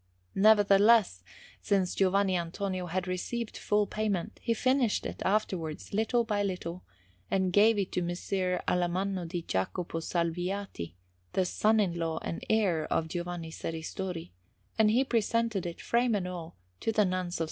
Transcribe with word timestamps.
Nevertheless, 0.33 1.21
since 1.61 1.93
Giovanni 1.93 2.35
Antonio 2.35 2.87
had 2.87 3.07
received 3.07 3.55
full 3.55 3.85
payment, 3.85 4.39
he 4.41 4.55
finished 4.55 5.05
it 5.05 5.21
afterwards 5.23 5.93
little 5.93 6.23
by 6.23 6.41
little, 6.41 6.83
and 7.29 7.53
gave 7.53 7.77
it 7.77 7.91
to 7.91 8.01
Messer 8.01 8.63
Alamanno 8.67 9.27
di 9.27 9.43
Jacopo 9.43 9.99
Salviati, 9.99 10.95
the 11.33 11.45
son 11.45 11.79
in 11.79 11.99
law 11.99 12.17
and 12.23 12.43
heir 12.49 12.85
of 12.85 13.09
Giovanni 13.09 13.51
Serristori; 13.51 14.31
and 14.75 14.89
he 14.89 15.03
presented 15.03 15.67
it, 15.67 15.79
frame 15.79 16.15
and 16.15 16.27
all, 16.27 16.55
to 16.79 16.91
the 16.91 17.05
Nuns 17.05 17.35
of 17.35 17.39
S. 17.39 17.39